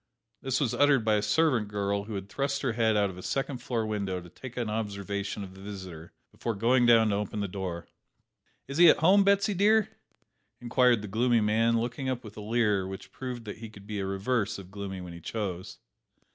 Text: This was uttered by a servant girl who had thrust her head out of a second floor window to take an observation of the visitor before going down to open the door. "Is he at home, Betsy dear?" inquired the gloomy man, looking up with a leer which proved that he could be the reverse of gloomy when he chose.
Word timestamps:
This 0.41 0.59
was 0.59 0.73
uttered 0.73 1.05
by 1.05 1.13
a 1.13 1.21
servant 1.21 1.67
girl 1.67 2.05
who 2.05 2.15
had 2.15 2.27
thrust 2.27 2.63
her 2.63 2.73
head 2.73 2.97
out 2.97 3.11
of 3.11 3.19
a 3.19 3.21
second 3.21 3.59
floor 3.59 3.85
window 3.85 4.19
to 4.19 4.29
take 4.29 4.57
an 4.57 4.67
observation 4.67 5.43
of 5.43 5.53
the 5.53 5.61
visitor 5.61 6.11
before 6.31 6.55
going 6.55 6.87
down 6.87 7.09
to 7.09 7.15
open 7.17 7.39
the 7.39 7.47
door. 7.47 7.87
"Is 8.67 8.79
he 8.79 8.89
at 8.89 8.97
home, 8.97 9.23
Betsy 9.23 9.53
dear?" 9.53 9.89
inquired 10.59 11.03
the 11.03 11.07
gloomy 11.07 11.39
man, 11.41 11.79
looking 11.79 12.09
up 12.09 12.23
with 12.23 12.35
a 12.35 12.41
leer 12.41 12.87
which 12.87 13.11
proved 13.11 13.45
that 13.45 13.59
he 13.59 13.69
could 13.69 13.85
be 13.85 13.99
the 13.99 14.07
reverse 14.07 14.57
of 14.57 14.71
gloomy 14.71 15.01
when 15.01 15.13
he 15.13 15.21
chose. 15.21 15.77